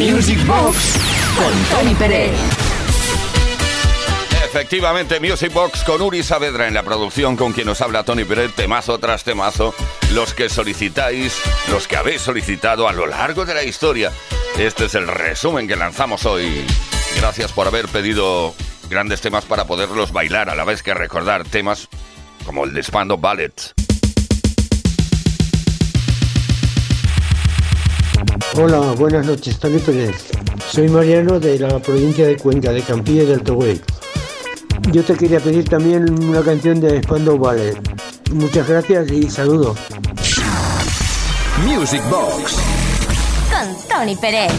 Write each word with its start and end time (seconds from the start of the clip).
Music 0.00 0.46
Box 0.46 0.96
con 1.36 1.52
Tony 1.78 1.94
Pérez. 1.94 2.32
Efectivamente, 4.42 5.20
Music 5.20 5.52
Box 5.52 5.84
con 5.84 6.00
Uri 6.00 6.22
Saavedra 6.22 6.66
en 6.66 6.72
la 6.72 6.82
producción, 6.82 7.36
con 7.36 7.52
quien 7.52 7.66
nos 7.66 7.82
habla 7.82 8.02
Tony 8.02 8.24
Pérez, 8.24 8.54
temazo 8.54 8.98
tras 8.98 9.24
temazo, 9.24 9.74
los 10.14 10.32
que 10.32 10.48
solicitáis, 10.48 11.38
los 11.70 11.86
que 11.86 11.96
habéis 11.96 12.22
solicitado 12.22 12.88
a 12.88 12.94
lo 12.94 13.06
largo 13.06 13.44
de 13.44 13.52
la 13.52 13.62
historia. 13.62 14.10
Este 14.58 14.86
es 14.86 14.94
el 14.94 15.06
resumen 15.06 15.68
que 15.68 15.76
lanzamos 15.76 16.24
hoy. 16.24 16.64
Gracias 17.16 17.52
por 17.52 17.66
haber 17.66 17.86
pedido 17.86 18.54
grandes 18.88 19.20
temas 19.20 19.44
para 19.44 19.66
poderlos 19.66 20.12
bailar 20.12 20.48
a 20.48 20.54
la 20.54 20.64
vez 20.64 20.82
que 20.82 20.94
recordar 20.94 21.44
temas 21.44 21.90
como 22.46 22.64
el 22.64 22.72
de 22.72 22.82
Spando 22.82 23.18
Ballet. 23.18 23.74
Hola, 28.56 28.80
buenas 28.98 29.24
noches, 29.24 29.58
Tony 29.60 29.78
Pérez. 29.78 30.26
Soy 30.70 30.88
Mariano 30.88 31.38
de 31.38 31.58
la 31.58 31.78
provincia 31.78 32.26
de 32.26 32.36
Cuenca, 32.36 32.72
de 32.72 32.82
Campilla 32.82 33.24
del 33.24 33.42
Togüey. 33.42 33.80
Yo 34.90 35.04
te 35.04 35.14
quería 35.14 35.38
pedir 35.38 35.68
también 35.68 36.10
una 36.24 36.42
canción 36.42 36.80
de 36.80 37.00
Spando 37.00 37.38
Ballet. 37.38 37.76
Muchas 38.32 38.66
gracias 38.66 39.10
y 39.12 39.30
saludos. 39.30 39.78
Music 41.64 42.02
Box 42.10 42.56
con 43.50 43.88
Tony 43.88 44.16
Pérez. 44.16 44.50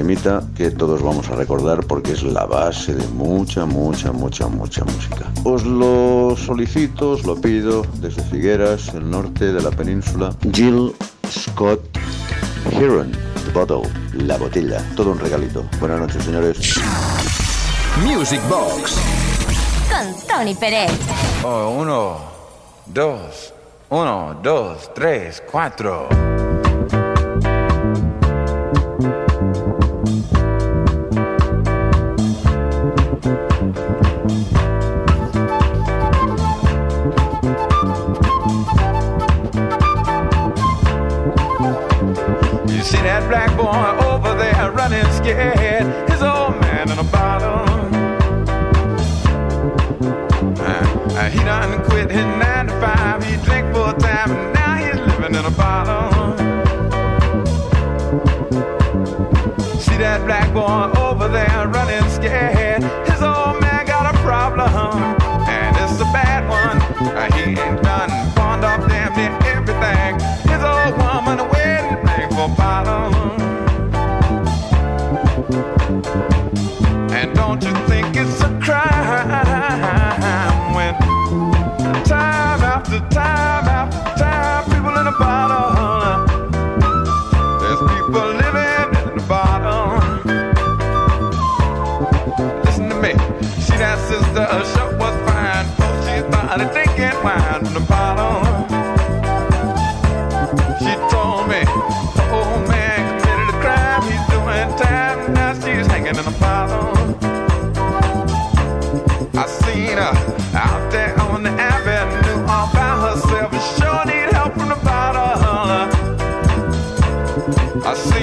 Temita 0.00 0.42
que 0.56 0.70
todos 0.70 1.02
vamos 1.02 1.28
a 1.28 1.34
recordar 1.34 1.84
porque 1.84 2.12
es 2.12 2.22
la 2.22 2.46
base 2.46 2.94
de 2.94 3.06
mucha, 3.08 3.66
mucha, 3.66 4.10
mucha, 4.12 4.48
mucha 4.48 4.82
música. 4.82 5.30
Os 5.44 5.62
lo 5.66 6.34
solicito, 6.38 7.10
os 7.10 7.24
lo 7.26 7.38
pido 7.38 7.84
desde 8.00 8.22
Figueras, 8.22 8.94
el 8.94 9.10
norte 9.10 9.52
de 9.52 9.60
la 9.60 9.70
península. 9.70 10.34
Jill 10.54 10.94
Scott 11.28 11.82
Heron, 12.72 13.12
The 13.44 13.52
Bottle, 13.52 13.90
la 14.14 14.38
botella, 14.38 14.82
todo 14.96 15.12
un 15.12 15.18
regalito. 15.18 15.66
Buenas 15.78 16.00
noches, 16.00 16.24
señores. 16.24 16.80
Music 18.02 18.40
Box. 18.48 18.96
Con 19.90 20.26
Tony 20.26 20.54
Pérez. 20.54 20.92
Oh, 21.44 21.76
uno, 21.78 22.16
dos, 22.86 23.52
uno, 23.90 24.40
dos, 24.42 24.94
tres, 24.94 25.42
cuatro. 25.52 26.29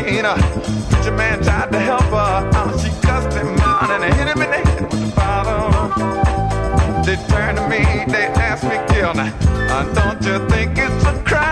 Seen 0.08 0.24
her. 0.24 0.36
Preacher 0.90 1.12
man 1.12 1.44
tried 1.44 1.72
to 1.72 1.80
help 1.80 2.04
her 2.04 2.50
out. 2.56 2.80
She 2.80 2.90
cussed 3.02 3.36
him 3.38 3.58
out 3.60 3.90
and 3.90 4.14
hit 4.14 4.28
him 4.28 4.42
in 4.42 4.50
the 4.52 4.70
head 4.70 4.82
with 4.82 5.02
the 5.02 5.16
bottle. 5.16 5.72
They 7.04 7.16
turned 7.28 7.58
to 7.58 7.68
me, 7.68 7.84
they 8.12 8.28
asked 8.48 8.64
me, 8.64 8.78
Gil, 8.94 9.14
now, 9.14 9.34
uh, 9.74 9.84
don't 9.94 10.22
you 10.24 10.48
think 10.50 10.78
it's 10.78 11.06
a 11.06 11.24
crime? 11.24 11.47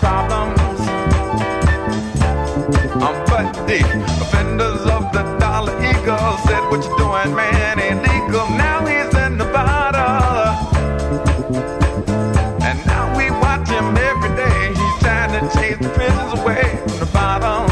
Problems. 0.00 0.80
Um, 3.02 3.16
but 3.26 3.52
the 3.66 3.80
offenders 4.22 4.80
of 4.86 5.12
the 5.12 5.22
dollar 5.38 5.74
eagle 5.82 6.36
said, 6.46 6.62
What 6.70 6.84
you 6.84 6.96
doing, 6.98 7.34
man? 7.34 7.78
Illegal. 7.78 8.48
Now 8.56 8.86
he's 8.86 9.14
in 9.14 9.38
the 9.38 9.44
bottle. 9.46 10.54
And 12.62 12.78
now 12.86 13.16
we 13.16 13.30
watch 13.30 13.68
him 13.68 13.96
every 13.96 14.34
day. 14.36 14.68
He's 14.68 14.98
trying 15.02 15.32
to 15.32 15.40
chase 15.56 15.78
the 15.78 15.90
prisons 15.90 16.40
away 16.40 16.64
from 16.86 16.98
the 16.98 17.10
bottom. 17.12 17.68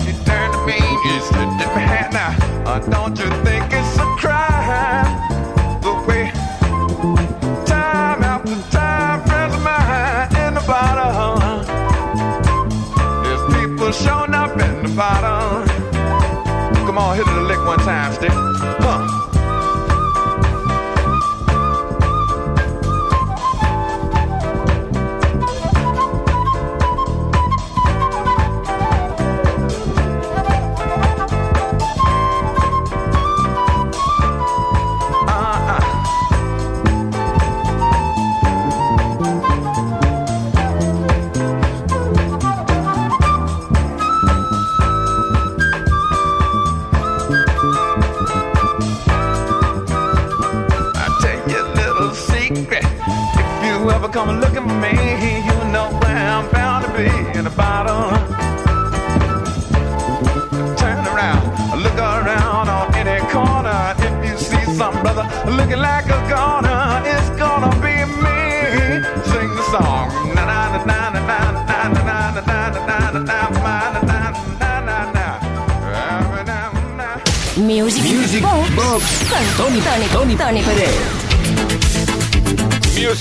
He 0.00 0.12
turned 0.24 0.52
to 0.54 0.66
me, 0.66 0.80
he 1.04 1.20
said, 1.20 1.48
man, 1.76 2.10
now, 2.12 2.36
uh, 2.66 2.78
don't 2.80 3.18
you 3.18 3.41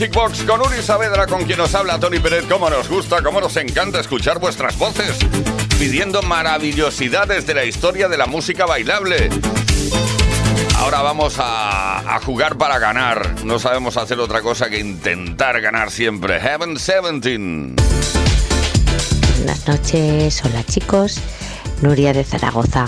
Music 0.02 0.48
con 0.48 0.62
Uri 0.62 0.82
Saavedra, 0.82 1.28
con 1.28 1.44
quien 1.44 1.60
nos 1.60 1.76
habla 1.76 2.00
Tony 2.00 2.18
Pérez. 2.18 2.46
Cómo 2.50 2.72
nos 2.72 2.90
gusta, 2.90 3.22
cómo 3.22 3.40
nos 3.40 3.56
encanta 3.58 4.00
escuchar 4.00 4.40
vuestras 4.40 4.76
voces, 4.80 5.16
pidiendo 5.78 6.24
maravillosidades 6.24 7.46
de 7.46 7.54
la 7.54 7.66
historia 7.66 8.10
de 8.10 8.18
la 8.18 8.26
música 8.26 8.66
bailable. 8.66 9.30
Ahora 10.78 11.04
vamos 11.04 11.36
a, 11.38 12.16
a 12.16 12.20
jugar 12.20 12.58
para 12.58 12.80
ganar. 12.80 13.44
No 13.44 13.60
sabemos 13.60 13.96
hacer 13.96 14.20
otra 14.20 14.42
cosa 14.42 14.72
que 14.72 14.80
intentar 14.80 15.62
ganar 15.62 15.92
siempre. 15.92 16.40
Heaven 16.40 16.74
17. 16.74 17.76
Buenas 19.38 19.68
noches, 19.68 20.42
hola 20.44 20.64
chicos, 20.64 21.20
Nuria 21.84 22.12
de 22.12 22.24
Zaragoza. 22.24 22.88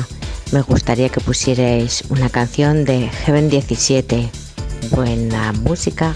Me 0.51 0.61
gustaría 0.61 1.09
que 1.09 1.19
pusierais 1.19 2.05
una 2.09 2.29
canción 2.29 2.85
de 2.85 3.09
Heaven 3.09 3.51
17. 3.51 4.31
Buena 4.89 5.53
música, 5.53 6.15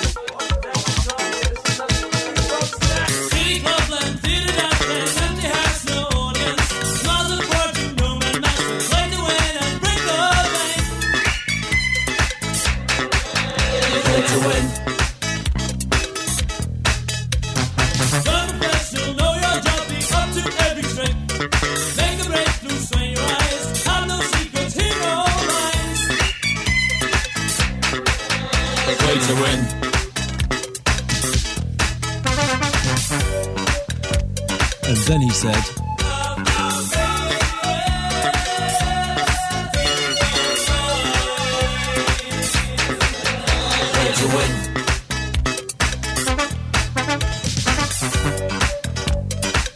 Said. 35.41 35.55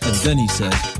And 0.03 0.15
then 0.23 0.37
he 0.37 0.47
said, 0.49 0.94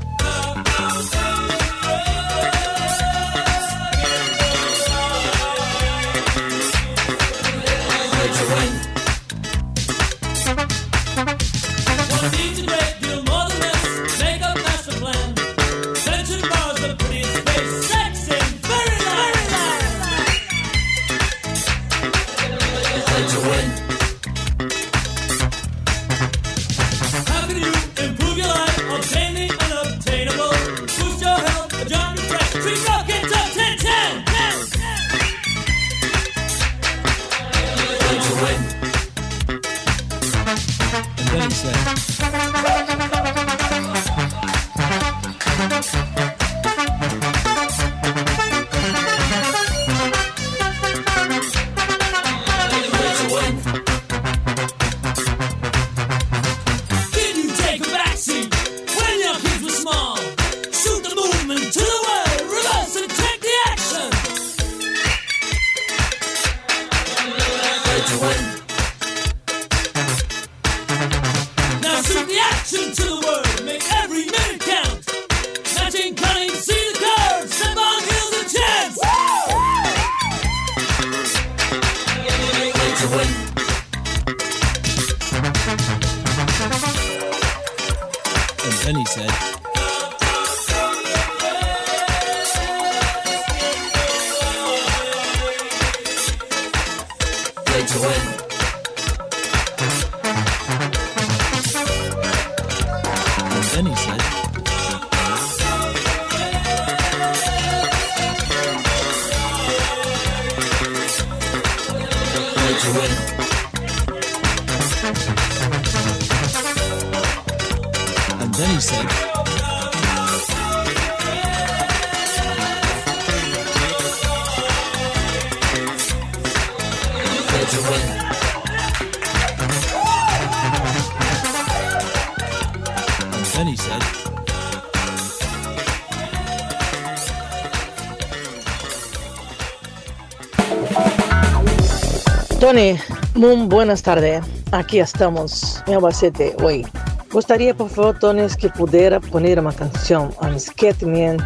Tony, 142.58 142.98
muy 143.34 143.66
buenas 143.66 144.02
tardes. 144.02 144.42
Aquí 144.72 144.98
estamos 144.98 145.82
en 145.86 145.94
Albacete 145.94 146.56
hoy. 146.62 146.86
Gustaría, 147.30 147.76
por 147.76 147.90
favor, 147.90 148.18
Tony, 148.18 148.46
que 148.58 148.70
pudiera 148.70 149.20
poner 149.20 149.60
una 149.60 149.72
canción 149.72 150.32
a 150.40 150.58
Scatman 150.58 151.36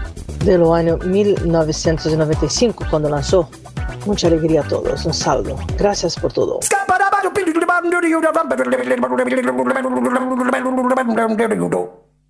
del 0.44 0.62
año 0.64 0.96
1995 0.98 2.86
cuando 2.88 3.08
lanzó. 3.10 3.50
Mucha 4.06 4.28
alegría 4.28 4.60
a 4.60 4.68
todos. 4.68 5.04
Un 5.04 5.14
saludo. 5.14 5.56
Gracias 5.76 6.16
por 6.16 6.32
todo. 6.32 6.60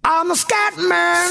I'm 0.03 0.31
a. 0.31 1.31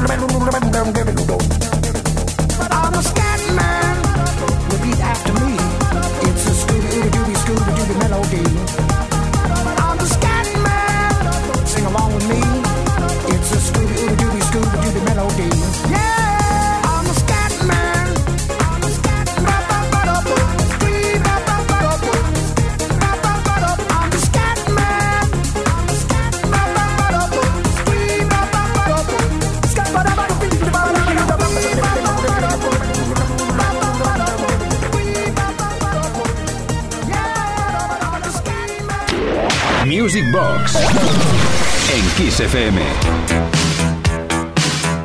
En 42.41 42.47
Kiss 42.47 42.53
FM. 42.55 42.81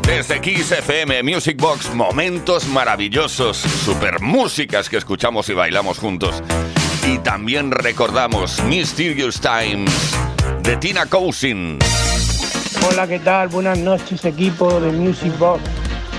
Desde 0.03 0.41
Kiss 0.41 0.73
FM 0.73 1.23
Music 1.23 1.57
Box, 1.61 1.93
momentos 1.95 2.67
maravillosos, 2.69 3.59
super 3.59 4.21
músicas 4.21 4.89
que 4.89 4.97
escuchamos 4.97 5.49
y 5.49 5.55
bailamos 5.55 5.99
juntos. 5.99 6.43
Y 7.07 7.19
también 7.19 7.71
recordamos 7.71 8.63
Mysterious 8.65 9.41
Times 9.41 9.93
de 10.63 10.77
Tina 10.77 11.07
Cousin. 11.07 11.79
Hola, 12.89 13.07
¿qué 13.07 13.19
tal? 13.19 13.49
Buenas 13.49 13.79
noches, 13.79 14.25
equipo 14.25 14.81
de 14.81 14.93
Music 14.93 15.37
Box. 15.39 15.61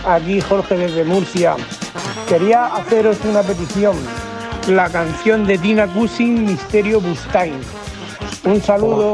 Aquí 0.06 0.40
Jorge 0.42 0.76
desde 0.78 1.04
Murcia. 1.04 1.56
Quería 2.30 2.66
haceros 2.68 3.18
una 3.24 3.42
petición. 3.42 3.98
La 4.68 4.90
canción 4.90 5.46
de 5.48 5.58
Tina 5.58 5.88
Cousin, 5.88 6.46
Misterio 6.46 7.02
Bustain. 7.02 7.54
Un 8.44 8.62
saludo. 8.62 9.14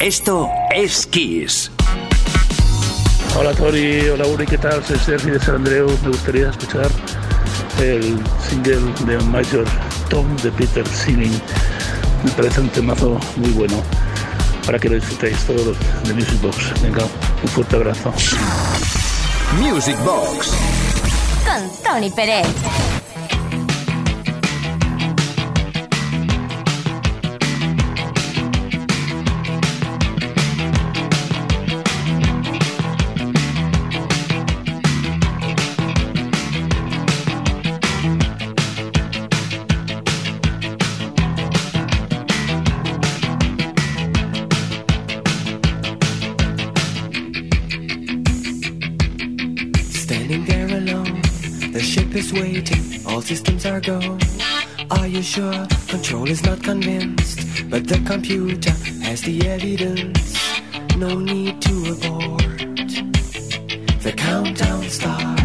Esto 0.00 0.48
es 0.72 1.06
Kiss. 1.06 1.72
Hola 3.36 3.52
Tori, 3.52 4.08
hola 4.08 4.28
Uri, 4.28 4.46
¿qué 4.46 4.56
tal? 4.56 4.84
Soy 4.84 4.96
Sergi 4.96 5.30
de 5.30 5.40
San 5.40 5.56
Andreu. 5.56 5.90
Me 6.02 6.10
gustaría 6.10 6.50
escuchar 6.50 6.88
el 7.80 8.16
single 8.48 8.92
de 9.06 9.18
Major 9.24 9.64
Tom 10.08 10.24
de 10.36 10.52
Peter 10.52 10.86
Singing. 10.86 11.42
Me 12.22 12.30
parece 12.30 12.60
un 12.60 12.68
temazo 12.68 13.18
muy 13.36 13.50
bueno 13.50 13.82
para 14.64 14.78
que 14.78 14.88
lo 14.88 14.94
disfrutéis 14.94 15.36
todos 15.44 15.76
de 16.04 16.14
Music 16.14 16.40
Box. 16.42 16.80
Venga, 16.80 17.02
un 17.42 17.48
fuerte 17.48 17.74
abrazo. 17.74 18.14
Music 19.58 19.96
Box. 20.04 20.52
Con 21.44 21.82
Tony 21.82 22.10
Pérez. 22.10 22.46
Waiting, 52.32 53.06
all 53.06 53.22
systems 53.22 53.64
are 53.66 53.80
go. 53.80 54.18
Are 54.90 55.06
you 55.06 55.22
sure? 55.22 55.66
Control 55.88 56.28
is 56.28 56.42
not 56.44 56.62
convinced, 56.62 57.68
but 57.70 57.86
the 57.86 58.00
computer 58.06 58.72
has 59.02 59.22
the 59.22 59.46
evidence. 59.46 60.36
No 60.96 61.18
need 61.18 61.60
to 61.62 61.92
abort. 61.92 62.58
The 64.02 64.12
countdown 64.16 64.82
starts. 64.88 65.38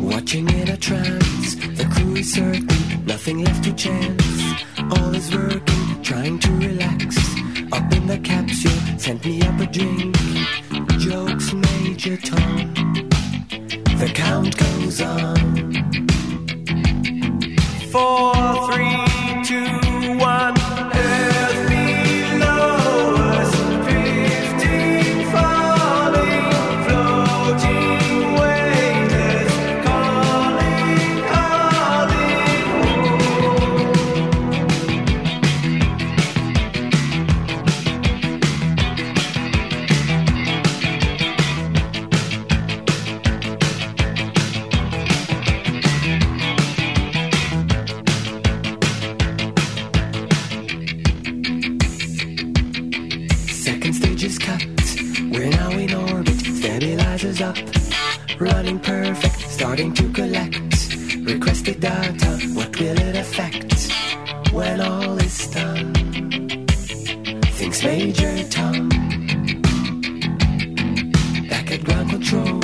Watching 0.00 0.48
in 0.50 0.68
a 0.68 0.76
trance, 0.76 1.54
the 1.78 1.88
crew 1.92 2.16
is 2.16 2.32
certain, 2.32 3.04
nothing 3.06 3.44
left 3.44 3.64
to 3.64 3.72
chance. 3.74 4.21
Is 54.22 54.38
cut. 54.38 54.64
We're 55.32 55.50
now 55.50 55.70
in 55.72 55.92
orbit. 55.92 56.38
Stabilizers 56.38 57.40
up. 57.40 57.56
Running 58.38 58.78
perfect. 58.78 59.40
Starting 59.50 59.92
to 59.94 60.12
collect. 60.12 60.54
Requested 61.24 61.80
data. 61.80 62.38
What 62.54 62.78
will 62.78 62.98
it 63.00 63.16
affect 63.16 63.90
when 64.52 64.80
all 64.80 65.18
is 65.18 65.48
done? 65.48 65.92
Thinks 67.58 67.82
Major 67.82 68.44
Tom. 68.48 68.88
Back 71.48 71.72
at 71.72 71.82
ground 71.82 72.10
control. 72.10 72.60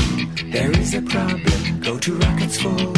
There 0.52 0.70
is 0.78 0.94
a 0.94 1.02
problem. 1.02 1.80
Go 1.80 1.98
to 1.98 2.14
rockets 2.18 2.60
full. 2.60 2.92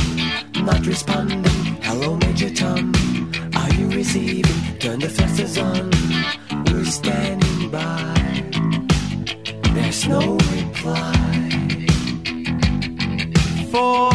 Not 0.62 0.84
responding. 0.86 1.44
Hello, 1.80 2.14
Major 2.16 2.50
Tom. 2.54 2.92
Are 3.56 3.72
you 3.72 3.88
receiving? 3.88 4.78
Turn 4.80 4.98
the 4.98 5.08
thrusters 5.08 5.56
on. 5.56 5.90
We're 6.66 6.84
standing 6.84 7.70
by 7.70 8.19
no 10.08 10.38
reply. 10.52 11.12
For 13.70 14.09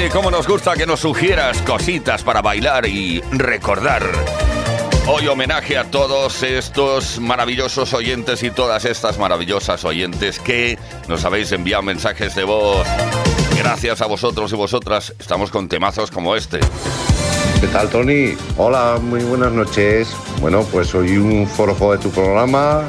y 0.00 0.08
cómo 0.08 0.30
nos 0.30 0.48
gusta 0.48 0.74
que 0.74 0.86
nos 0.86 1.00
sugieras 1.00 1.60
cositas 1.62 2.22
para 2.22 2.40
bailar 2.40 2.86
y 2.86 3.20
recordar. 3.30 4.02
Hoy 5.06 5.26
homenaje 5.26 5.76
a 5.76 5.84
todos 5.90 6.42
estos 6.42 7.20
maravillosos 7.20 7.92
oyentes 7.92 8.42
y 8.42 8.50
todas 8.50 8.86
estas 8.86 9.18
maravillosas 9.18 9.84
oyentes 9.84 10.38
que 10.38 10.78
nos 11.08 11.26
habéis 11.26 11.52
enviado 11.52 11.82
mensajes 11.82 12.34
de 12.34 12.44
voz. 12.44 12.86
Gracias 13.58 14.00
a 14.00 14.06
vosotros 14.06 14.50
y 14.52 14.56
vosotras 14.56 15.14
estamos 15.18 15.50
con 15.50 15.68
temazos 15.68 16.10
como 16.10 16.36
este. 16.36 16.60
¿Qué 17.60 17.66
tal, 17.66 17.90
Tony? 17.90 18.34
Hola, 18.56 18.98
muy 18.98 19.22
buenas 19.24 19.52
noches. 19.52 20.16
Bueno, 20.40 20.64
pues 20.72 20.88
soy 20.88 21.18
un 21.18 21.46
forofo 21.46 21.92
de 21.92 21.98
tu 21.98 22.10
programa. 22.10 22.88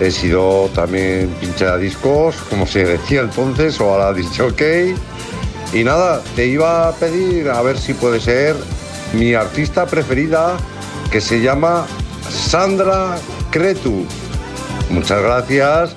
He 0.00 0.10
sido 0.10 0.70
también 0.72 1.34
pincha 1.40 1.76
discos, 1.78 2.36
como 2.48 2.64
se 2.64 2.84
decía 2.84 3.22
entonces, 3.22 3.80
o 3.80 3.90
ahora 3.90 4.12
dicho 4.12 4.46
ok. 4.46 4.62
Y 5.74 5.82
nada, 5.82 6.22
te 6.36 6.46
iba 6.46 6.88
a 6.88 6.92
pedir 6.92 7.50
a 7.50 7.60
ver 7.60 7.76
si 7.76 7.94
puede 7.94 8.20
ser 8.20 8.54
mi 9.12 9.34
artista 9.34 9.86
preferida, 9.86 10.56
que 11.10 11.20
se 11.20 11.40
llama 11.40 11.84
Sandra 12.30 13.16
Cretu. 13.50 14.06
Muchas 14.90 15.20
gracias. 15.20 15.96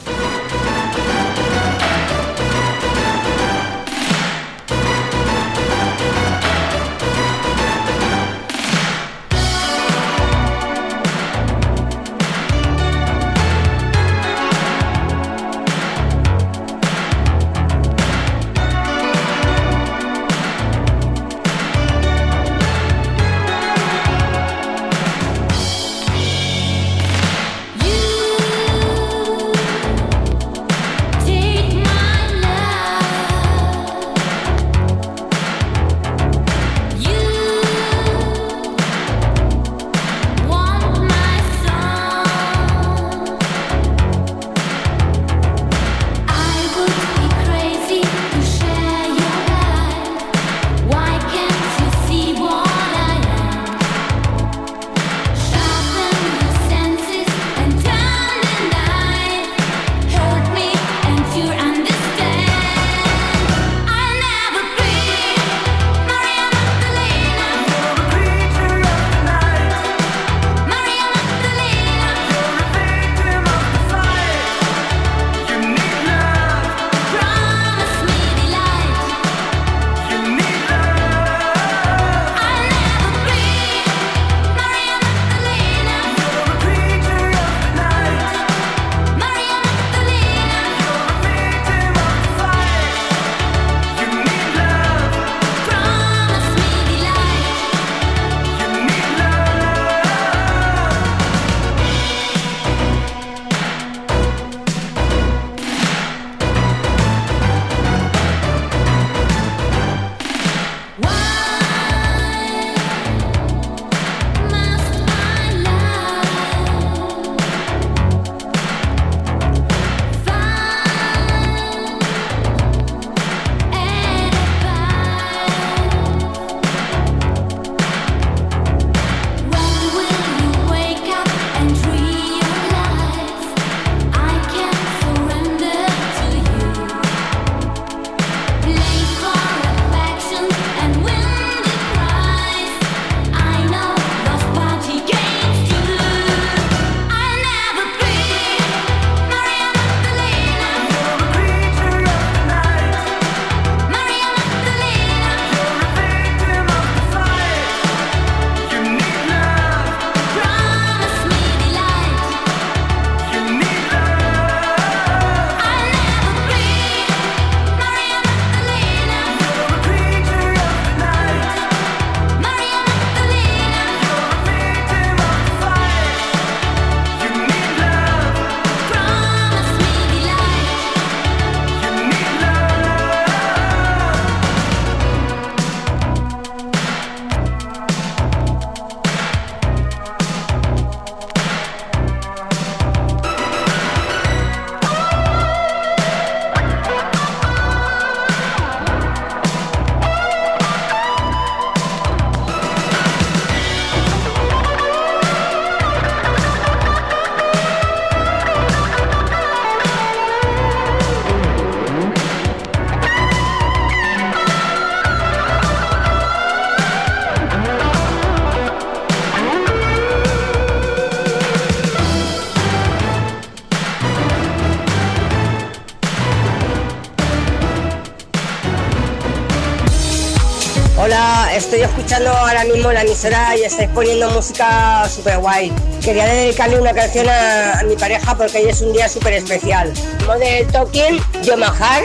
Escuchando 232.08 232.32
ahora 232.32 232.63
mismo 232.63 232.89
la 232.93 233.02
emisora 233.02 233.58
y 233.58 233.63
estáis 233.63 233.89
poniendo 233.89 234.30
música 234.30 235.10
super 235.10 235.39
guay. 235.39 235.74
Quería 236.02 236.26
dedicarle 236.26 236.80
una 236.80 236.93
canción 236.93 237.28
a, 237.28 237.80
a 237.80 237.84
mi 237.84 237.98
pareja 237.98 238.34
porque 238.34 238.60
hoy 238.60 238.70
es 238.70 238.80
un 238.80 238.93
día 238.93 239.10
súper 239.10 239.34
especial. 239.34 239.91
Model 240.26 240.65
Talking, 240.67 241.22
Yo 241.43 241.58
Mahar, 241.58 242.04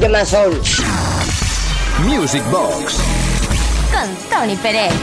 Yo 0.00 0.08
My 0.08 0.24
Soul. 0.24 0.58
Music 1.98 2.42
Box 2.50 2.96
Con 3.92 4.16
Tony 4.30 4.56
Pérez. 4.56 4.94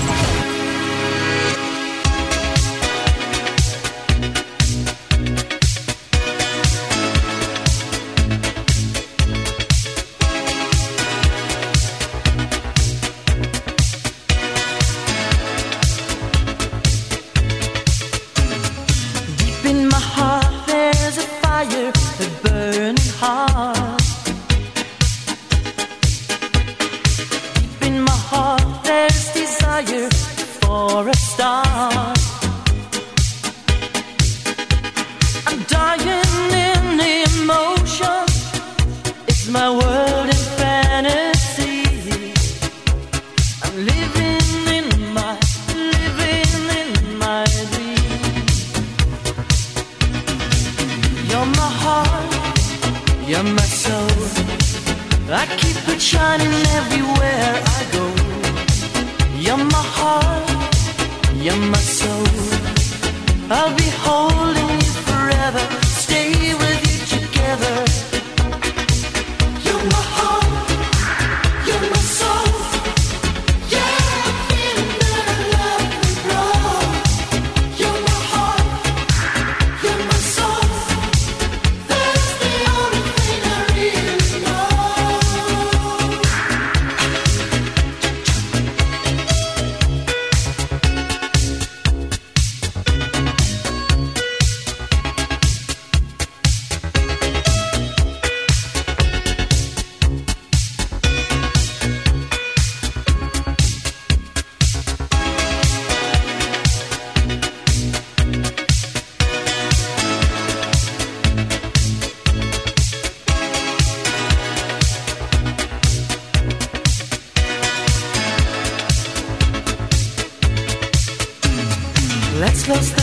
close 122.73 123.00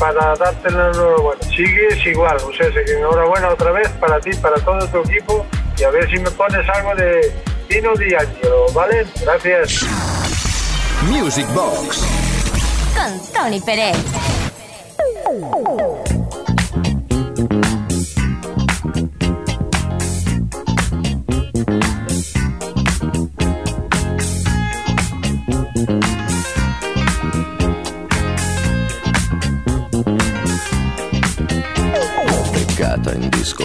para 0.00 0.34
darte 0.34 0.70
la 0.70 0.88
enhorabuena. 0.88 1.42
Sigues 1.42 2.06
igual, 2.06 2.36
o 2.38 2.52
sea, 2.54 2.68
que 2.72 2.92
enhorabuena 2.92 3.50
otra 3.50 3.70
vez 3.70 3.88
para 4.00 4.18
ti, 4.18 4.30
para 4.42 4.56
todo 4.56 4.78
tu 4.88 4.98
equipo 5.08 5.46
y 5.78 5.84
a 5.84 5.90
ver 5.90 6.10
si 6.10 6.18
me 6.18 6.30
pones 6.30 6.66
algo 6.70 6.94
de 6.96 7.32
Dino 7.68 7.94
Di 7.94 8.14
Angelo, 8.14 8.66
¿vale? 8.72 9.06
Gracias. 9.22 9.86
Music 11.02 11.46
Box 11.54 12.00
con 12.94 13.32
Tony 13.32 13.60
Pérez. 13.60 14.19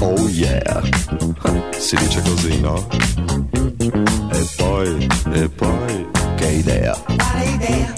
Oh 0.00 0.28
yeah, 0.28 0.80
si 1.78 1.96
dice 1.96 2.22
così, 2.22 2.60
no? 2.60 2.86
E 4.30 4.48
poi, 4.56 5.08
e 5.32 5.48
poi, 5.48 6.06
che 6.36 6.46
idea? 6.46 6.96
Quale 7.04 7.44
idea? 7.44 7.92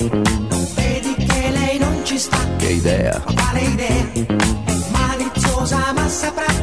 Vedi 0.74 1.14
che 1.14 1.50
lei 1.50 1.78
non 1.78 2.00
ci 2.04 2.18
sta. 2.18 2.38
Che 2.56 2.66
idea? 2.68 3.20
Quale 3.20 3.60
idea? 3.60 4.12
È 4.12 4.74
maliziosa 4.90 5.92
ma 5.94 6.08
saprà 6.08 6.53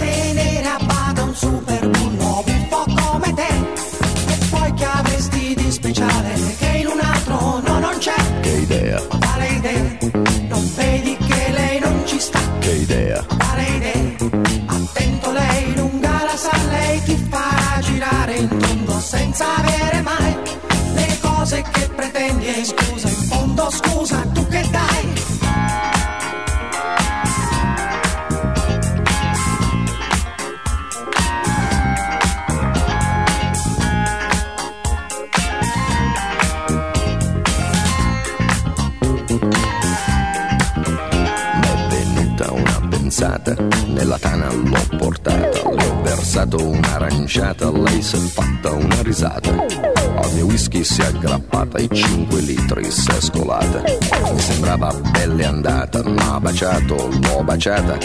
lei 47.71 48.01
si 48.01 48.15
è 48.15 48.19
fatta 48.19 48.71
una 48.71 49.01
risata. 49.01 49.49
Al 49.49 50.33
mio 50.33 50.45
whisky 50.45 50.83
si 50.83 51.01
è 51.01 51.05
aggrappata, 51.05 51.79
i 51.79 51.89
5 51.91 52.39
litri 52.41 52.91
si 52.91 53.09
è 53.09 53.19
scolata. 53.19 53.81
Mi 53.81 54.39
sembrava 54.39 54.93
belle 55.11 55.45
andata, 55.45 56.03
ma 56.03 56.39
baciato, 56.39 57.09
l'ho 57.09 57.43
baciata. 57.43 57.97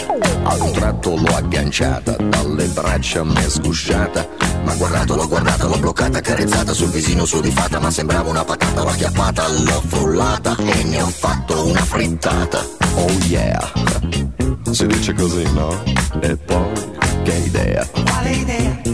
Ad 0.43 0.59
un 0.59 0.71
tratto 0.71 1.15
l'ho 1.15 1.35
agganciata, 1.35 2.15
dalle 2.17 2.65
braccia 2.67 3.23
mi 3.23 3.35
è 3.35 3.49
sgusciata. 3.49 4.27
Ma 4.63 4.73
guardato, 4.75 5.15
l'ho 5.15 5.27
guardata, 5.27 5.67
l'ho 5.67 5.77
bloccata, 5.77 6.19
carezzata 6.21 6.73
sul 6.73 6.89
visino 6.89 7.25
sudifata, 7.25 7.79
ma 7.79 7.91
sembrava 7.91 8.29
una 8.29 8.43
patata, 8.43 8.81
l'ho 8.81 8.89
acchiappata, 8.89 9.47
l'ho 9.47 9.83
frullata 9.85 10.55
e 10.57 10.83
ne 10.83 11.01
ho 11.01 11.07
fatto 11.07 11.67
una 11.67 11.83
frittata. 11.83 12.65
Oh 12.95 13.11
yeah! 13.27 13.71
Si 14.71 14.85
dice 14.85 15.13
così, 15.13 15.43
no? 15.53 15.81
E 16.19 16.35
poi, 16.35 16.73
che 17.23 17.33
idea, 17.33 17.87
Quale 18.03 18.31
idea? 18.31 18.86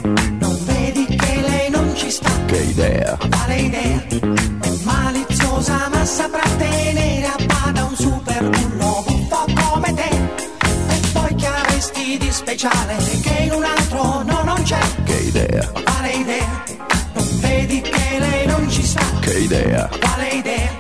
Che 2.54 2.62
idea. 2.62 3.18
Quale 3.18 3.56
idea? 3.56 4.04
Maliziosa 4.84 5.90
ma 5.92 6.06
saprà 6.06 6.44
tenere 6.58 7.26
a 7.26 7.36
bada 7.46 7.84
un 7.86 7.96
super 7.96 8.44
bullo 8.50 9.04
buffo 9.08 9.46
come 9.56 9.94
te. 9.94 10.10
E 10.94 11.00
poi 11.14 11.36
che 11.36 11.48
avresti 11.48 12.18
di 12.20 12.32
speciale 12.32 12.96
che 13.22 13.44
in 13.44 13.52
un 13.54 13.64
altro 13.64 14.22
no 14.24 14.44
non 14.44 14.62
c'è? 14.64 14.80
Che 15.04 15.16
idea, 15.16 15.72
Quale 15.84 16.12
idea? 16.12 16.64
Non 17.14 17.40
vedi 17.40 17.82
che 17.82 18.20
lei 18.20 18.46
non 18.46 18.70
ci 18.70 18.84
sta? 18.84 19.02
che 19.22 19.40
idea. 19.40 19.90
Quale 20.00 20.28
idea? 20.30 20.72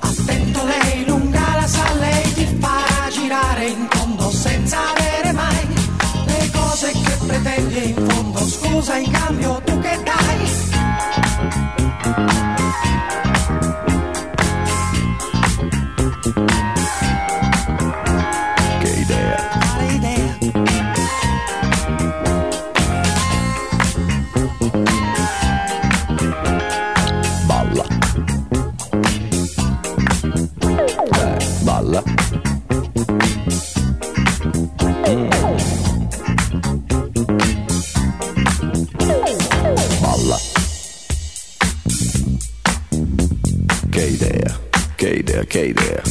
Attento 0.00 0.60
lei 0.64 1.04
lunga 1.06 1.54
la 1.54 1.66
sa, 1.68 1.84
lei 2.00 2.32
ti 2.34 2.56
farà 2.58 3.08
girare 3.10 3.66
in 3.66 3.86
fondo 3.90 4.28
senza 4.30 4.78
avere 4.96 5.32
mai 5.32 5.68
le 6.26 6.50
cose 6.52 6.90
che 6.90 7.16
pretendi 7.26 7.88
in 7.90 8.06
fondo. 8.08 8.38
Scusa 8.48 8.96
in 8.96 9.10
cambio 9.12 9.61
okay 45.52 45.72
there. 45.72 46.01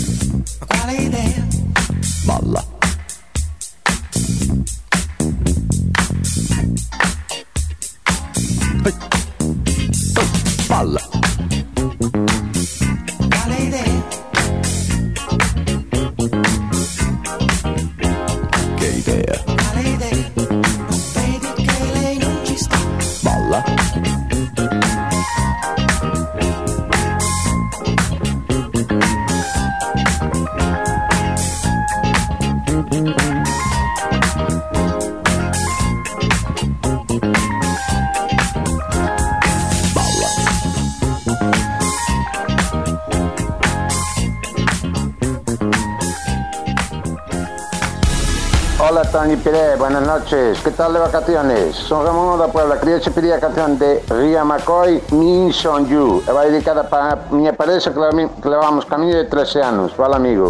Hola 49.14 49.24
Tony 49.24 49.36
Pérez, 49.36 49.78
buenas 49.78 50.08
noches. 50.08 50.60
¿Qué 50.64 50.72
tal 50.72 50.94
de 50.94 51.00
vacaciones? 51.00 51.76
Son 51.76 52.06
Ramón 52.06 52.40
da 52.40 52.48
Puebla. 52.48 52.80
Quería 52.80 53.36
a 53.36 53.40
canción 53.40 53.78
de 53.78 54.02
Ria 54.08 54.46
McCoy, 54.46 55.04
Me 55.12 55.52
Son 55.52 55.86
You. 55.88 56.24
Vai 56.28 56.50
dedicada 56.50 56.88
para 56.88 57.14
a 57.14 57.16
miña 57.30 57.52
pareja 57.52 57.92
que, 57.94 58.30
que 58.42 58.50
levamos 58.50 58.86
camiño 58.86 59.18
de 59.18 59.26
13 59.26 59.64
anos. 59.64 59.98
Vale, 59.98 60.16
amigo. 60.16 60.50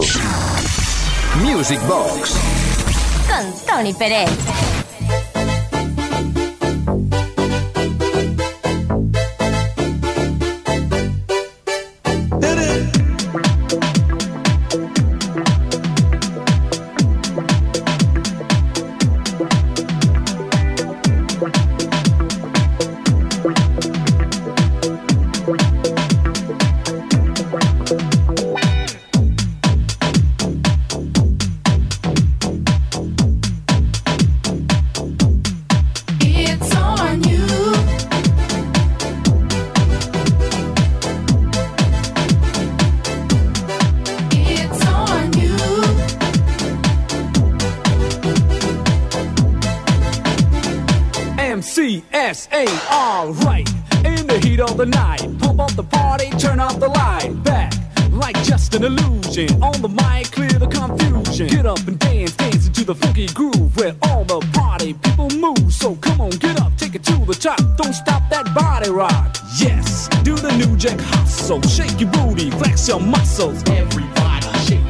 Music 1.42 1.82
Box. 1.88 2.36
Con 3.28 3.52
Tony 3.66 3.94
Pérez. 3.94 4.30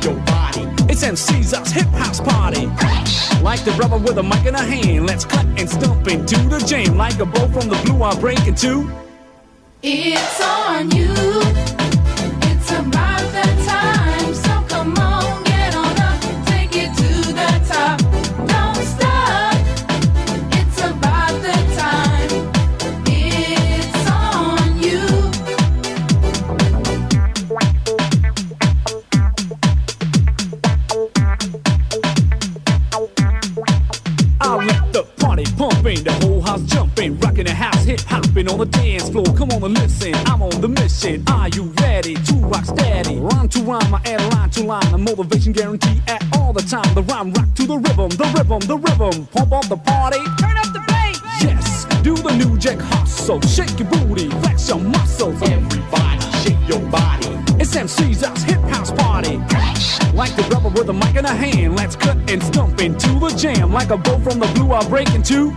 Your 0.03 0.15
body. 0.25 0.61
It's 0.89 1.03
MC's 1.03 1.51
hip 1.71 1.87
house 1.87 2.19
party. 2.19 2.67
Like 3.41 3.63
the 3.63 3.73
brother 3.75 3.97
with 3.97 4.17
a 4.17 4.23
mic 4.23 4.45
in 4.45 4.55
a 4.55 4.63
hand, 4.63 5.07
let's 5.07 5.25
clap 5.25 5.45
and 5.57 5.69
stomp 5.69 6.07
into 6.07 6.37
the 6.49 6.59
jam. 6.59 6.97
Like 6.97 7.19
a 7.19 7.25
bow 7.25 7.47
from 7.47 7.69
the 7.69 7.79
blue, 7.85 8.03
I'm 8.03 8.19
breaking 8.19 8.55
two. 8.55 8.89
It's 9.83 10.41
on 10.41 10.91
you. 10.91 11.90
Jumping, 38.43 38.47
rocking 38.47 38.47
the 38.47 38.47
house, 38.47 38.47
hip 38.47 38.47
hopping 38.47 38.47
on 38.47 38.57
the 38.59 38.65
dance 38.65 39.09
floor. 39.09 39.25
Come 39.37 39.51
on 39.51 39.63
and 39.63 39.77
listen, 39.77 40.13
I'm 40.27 40.41
on 40.41 40.61
the 40.61 40.67
mission. 40.67 41.23
Are 41.27 41.49
you 41.49 41.73
ready 41.81 42.15
to 42.15 42.33
rock 42.35 42.65
steady? 42.65 43.19
Rhyme 43.19 43.49
to 43.49 43.59
rhyme, 43.61 43.93
I 43.93 44.01
add 44.05 44.33
line 44.33 44.49
to 44.51 44.63
line. 44.63 44.93
A 44.93 44.97
motivation 44.97 45.53
guarantee 45.53 46.01
at 46.07 46.23
all 46.37 46.53
the 46.53 46.61
time. 46.61 46.93
The 46.95 47.03
rhyme 47.03 47.33
rock 47.33 47.53
to 47.55 47.65
the 47.65 47.77
rhythm, 47.77 48.09
the 48.09 48.25
rhythm, 48.35 48.59
the 48.59 48.77
rhythm. 48.77 49.25
Pump 49.27 49.51
up 49.51 49.67
the 49.67 49.77
party. 49.77 50.19
Turn 50.39 50.57
up 50.57 50.73
the 50.73 50.83
bass. 50.87 51.21
Yes, 51.43 51.85
do 52.03 52.15
the 52.15 52.35
new 52.35 52.57
jack 52.57 52.79
hustle. 52.79 53.41
Shake 53.41 53.79
your 53.79 53.89
booty, 53.89 54.29
flex 54.41 54.69
your 54.69 54.79
muscles. 54.79 55.41
Everybody, 55.41 56.21
shake 56.43 56.67
your 56.67 56.81
body. 56.89 57.27
It's 57.59 57.75
MC's 57.75 58.25
house, 58.25 58.43
hip 58.43 58.61
house 58.69 58.91
party. 58.91 59.37
Like 60.13 60.35
the 60.35 60.43
rebel 60.51 60.71
with 60.71 60.89
a 60.89 60.93
mic 60.93 61.15
in 61.15 61.25
a 61.25 61.33
hand. 61.33 61.75
Let's 61.75 61.95
cut 61.95 62.17
and 62.29 62.43
stump 62.43 62.81
into 62.81 63.19
the 63.19 63.29
jam. 63.37 63.71
Like 63.71 63.91
a 63.91 63.97
bow 63.97 64.19
from 64.19 64.39
the 64.39 64.47
blue, 64.47 64.71
I'll 64.71 64.87
break 64.87 65.13
into. 65.13 65.55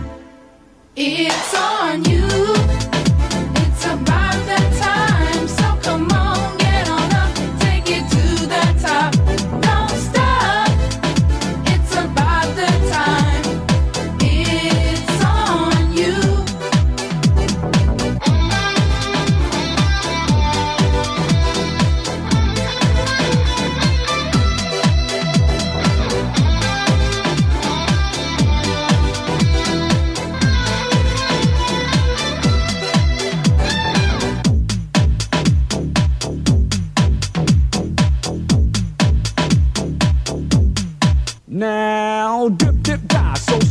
It's 0.97 1.53
on 1.53 2.05
you. 2.05 2.25
It's 2.25 3.85
about 3.85 4.24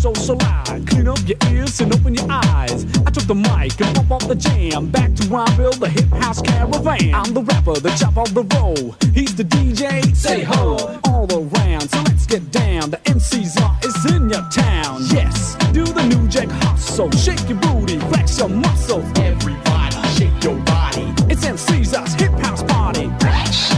die, 0.04 0.12
so, 0.12 0.14
so, 0.14 0.38
slide. 0.38 0.86
Clean 0.86 1.08
up 1.08 1.18
your 1.26 1.38
ears 1.50 1.80
and 1.80 1.92
open 1.92 2.14
your 2.14 2.26
eyes. 2.28 2.84
I 3.06 3.10
took 3.10 3.26
the 3.26 3.34
mic 3.34 3.80
and 3.80 3.94
bump 3.94 4.10
off 4.10 4.28
the 4.28 4.34
jam. 4.34 4.90
Back 4.90 5.14
to 5.14 5.22
Rhymeville, 5.24 5.78
the 5.78 5.88
hip 5.88 6.10
house 6.22 6.42
caravan. 6.42 7.14
I'm 7.14 7.32
the 7.32 7.42
rapper, 7.42 7.74
the 7.74 7.90
chop 7.90 8.16
of 8.16 8.34
the 8.34 8.42
roll. 8.56 8.94
He's 9.14 9.34
the 9.34 9.44
DJ, 9.44 10.14
say 10.14 10.42
ho, 10.42 11.00
all 11.04 11.28
around. 11.32 11.88
So 11.90 11.98
let's 12.02 12.26
get 12.26 12.50
down. 12.50 12.90
The 12.90 13.00
MC's 13.06 13.56
are 13.58 13.78
is 13.82 14.12
in 14.12 14.28
your 14.28 14.46
town. 14.50 15.02
Yes, 15.10 15.56
do 15.72 15.84
the 15.84 16.04
new 16.04 16.28
jack 16.28 16.48
hustle. 16.48 17.10
Shake 17.12 17.48
your 17.48 17.58
booty, 17.58 17.98
flex 18.10 18.38
your 18.38 18.48
muscles. 18.48 19.06
Everybody, 19.18 19.96
shake 20.16 20.44
your 20.44 20.58
body. 20.64 21.12
It's 21.28 21.44
MC's 21.44 21.94
us 21.94 22.14
hip 22.14 22.32
house 22.32 22.62
party. 22.62 23.06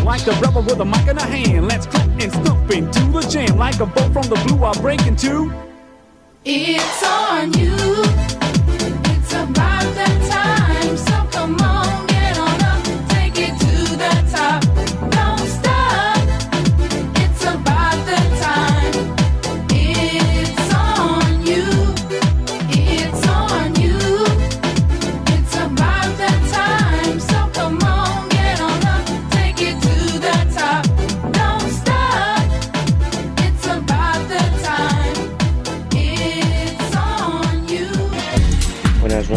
Like 0.05 0.25
the 0.25 0.39
rebel 0.41 0.63
with 0.63 0.81
a 0.81 0.85
mic 0.85 1.07
in 1.09 1.19
a 1.19 1.23
hand. 1.23 1.69
Let's 1.69 1.87
clap 1.87 2.09
and 2.21 2.33
stomp 2.33 2.71
into 2.71 3.01
the 3.11 3.21
jam. 3.29 3.59
Like 3.59 3.81
a 3.81 3.87
bolt 3.87 4.13
from 4.13 4.27
the 4.29 4.41
blue, 4.47 4.63
I'll 4.65 4.81
break 4.81 5.05
into. 5.07 5.53
It's 6.49 7.03
on 7.03 7.53
you. 7.59 8.26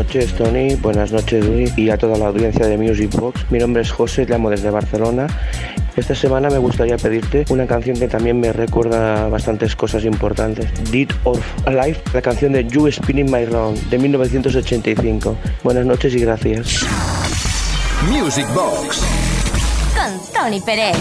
Noches 0.10 0.34
Tony, 0.34 0.74
buenas 0.74 1.12
noches 1.12 1.46
Luis 1.46 1.78
y 1.78 1.92
a 1.92 1.98
toda 1.98 2.18
la 2.18 2.30
audiencia 2.30 2.66
de 2.66 2.80
Music 2.80 3.12
Box. 3.16 3.46
Mi 3.52 3.60
nombre 3.60 3.84
es 3.84 3.92
José, 3.92 4.26
llamo 4.26 4.50
desde 4.50 4.72
Barcelona. 4.72 5.28
Esta 5.96 6.16
semana 6.16 6.50
me 6.50 6.58
gustaría 6.58 6.98
pedirte 6.98 7.46
una 7.50 7.68
canción 7.68 7.96
que 7.96 8.08
también 8.08 8.40
me 8.40 8.52
recuerda 8.52 9.30
bastantes 9.30 9.76
cosas 9.76 10.06
importantes. 10.06 10.68
Dead 10.92 11.10
of 11.26 11.40
Alive, 11.68 12.02
la 12.12 12.24
canción 12.24 12.54
de 12.54 12.66
You 12.66 12.92
Spinning 12.92 13.30
My 13.30 13.46
Round 13.46 13.88
de 13.92 14.00
1985. 14.00 15.38
Buenas 15.64 15.86
noches 15.86 16.16
y 16.16 16.22
gracias. 16.22 16.88
Music 18.10 18.48
Box. 18.56 19.04
Con 19.94 20.34
Tony 20.34 20.60
Pérez. 20.60 20.98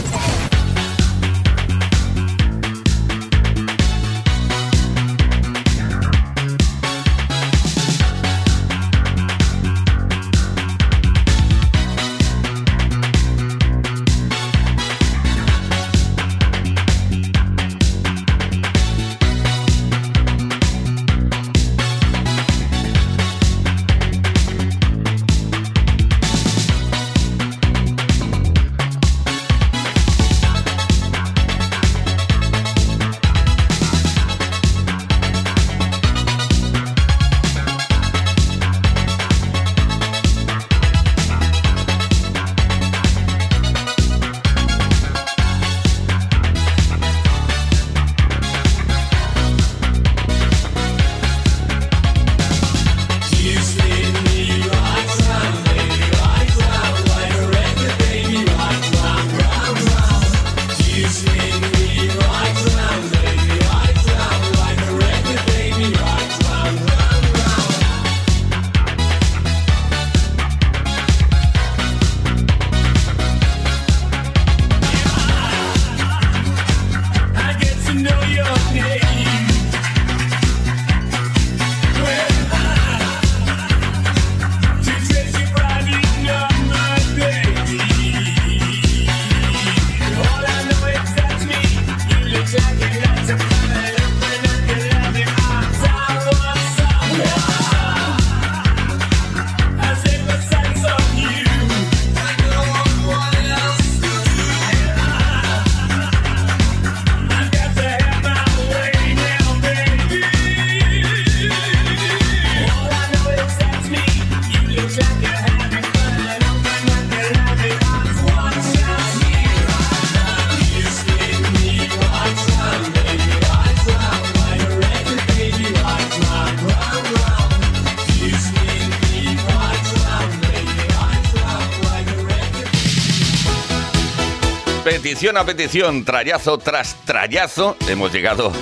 Petición 135.18 135.36
a 135.36 135.44
petición, 135.44 136.04
trayazo 136.04 136.58
tras 136.58 136.94
trayazo, 137.04 137.76
hemos 137.88 138.12
llegado, 138.12 138.52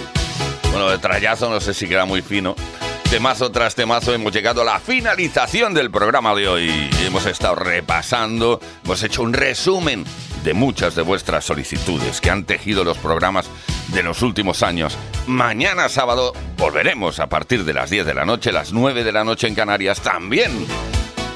bueno, 0.71 0.89
de 0.89 0.97
trayazo 0.97 1.51
no 1.51 1.61
sé 1.61 1.75
si 1.75 1.87
queda 1.87 2.07
muy 2.07 2.23
fino, 2.23 2.57
Temazo 3.11 3.53
tras 3.53 3.75
temazo 3.75 4.15
hemos 4.15 4.33
llegado 4.33 4.63
a 4.63 4.65
la 4.65 4.81
finalización 4.81 5.75
del 5.75 5.91
programa 5.91 6.35
de 6.35 6.49
hoy. 6.49 6.91
Hemos 7.05 7.27
estado 7.27 7.57
repasando, 7.57 8.59
hemos 8.83 9.03
hecho 9.03 9.23
un 9.23 9.35
resumen 9.35 10.07
de 10.45 10.55
muchas 10.55 10.95
de 10.95 11.03
vuestras 11.03 11.45
solicitudes 11.45 12.23
que 12.23 12.31
han 12.31 12.45
tejido 12.45 12.85
los 12.85 12.97
programas 12.97 13.51
de 13.89 14.03
los 14.03 14.23
últimos 14.23 14.63
años. 14.63 14.97
Mañana 15.27 15.91
sábado 15.91 16.33
volveremos 16.57 17.21
a 17.21 17.29
partir 17.29 17.65
de 17.65 17.75
las 17.75 17.91
10 17.91 18.07
de 18.07 18.15
la 18.15 18.25
noche, 18.25 18.51
las 18.51 18.73
9 18.73 19.05
de 19.05 19.13
la 19.13 19.25
noche 19.25 19.47
en 19.47 19.55
Canarias 19.55 20.01
también 20.01 20.67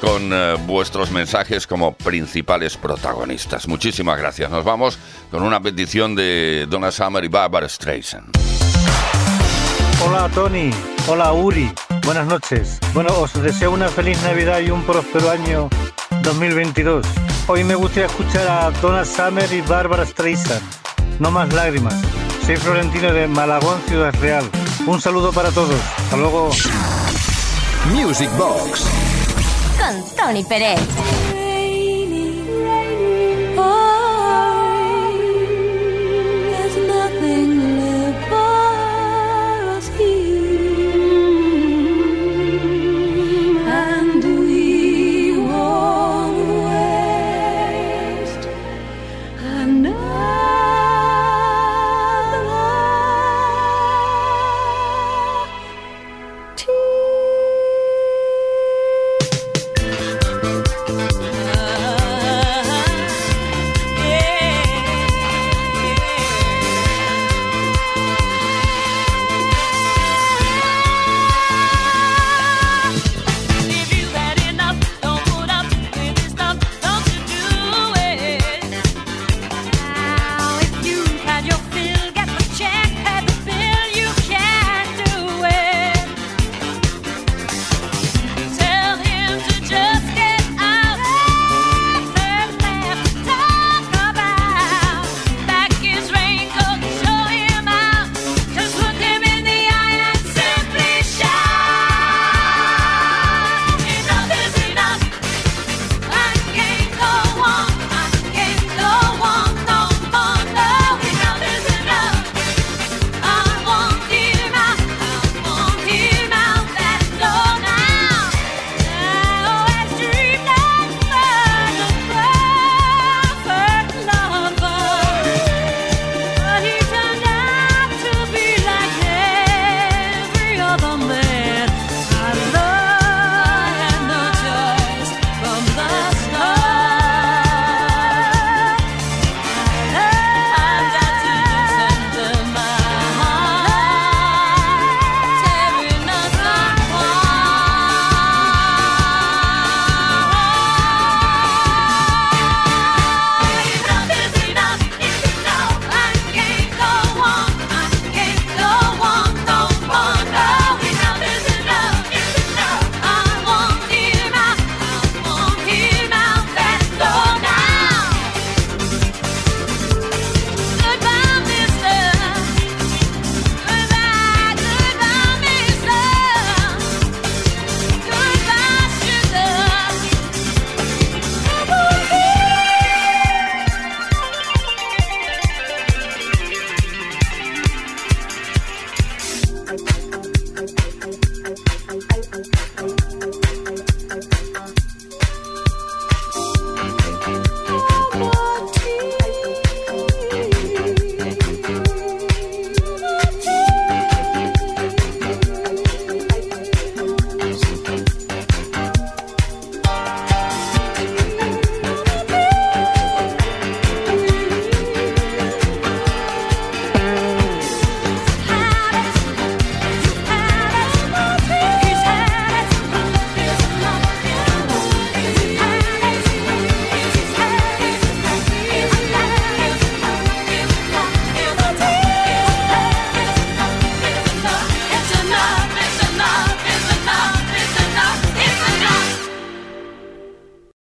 con 0.01 0.33
eh, 0.33 0.55
vuestros 0.65 1.11
mensajes 1.11 1.67
como 1.67 1.93
principales 1.93 2.75
protagonistas. 2.75 3.67
Muchísimas 3.67 4.17
gracias. 4.17 4.49
Nos 4.49 4.65
vamos 4.65 4.97
con 5.29 5.43
una 5.43 5.61
petición 5.61 6.15
de 6.15 6.65
Donna 6.67 6.91
Summer 6.91 7.23
y 7.23 7.27
Barbara 7.27 7.69
Streisand. 7.69 8.35
Hola 10.03 10.27
Tony, 10.33 10.71
hola 11.07 11.31
Uri, 11.31 11.71
buenas 12.03 12.25
noches. 12.25 12.79
Bueno, 12.95 13.13
os 13.19 13.31
deseo 13.41 13.69
una 13.69 13.87
feliz 13.87 14.19
Navidad 14.23 14.59
y 14.59 14.71
un 14.71 14.83
próspero 14.83 15.29
año 15.29 15.69
2022. 16.23 17.05
Hoy 17.47 17.63
me 17.63 17.75
gustaría 17.75 18.07
escuchar 18.07 18.47
a 18.47 18.71
Donna 18.81 19.05
Summer 19.05 19.51
y 19.53 19.61
Bárbara 19.61 20.05
Streisand. 20.05 20.63
No 21.19 21.29
más 21.29 21.53
lágrimas. 21.53 21.93
Soy 22.43 22.57
Florentino 22.57 23.13
de 23.13 23.27
Malagón, 23.27 23.79
Ciudad 23.87 24.13
Real. 24.19 24.49
Un 24.87 24.99
saludo 24.99 25.31
para 25.31 25.51
todos. 25.51 25.79
Hasta 25.97 26.17
luego. 26.17 26.49
Music 27.93 28.29
Box. 28.37 29.00
Tony 30.15 30.43
Pérez. 30.43 31.30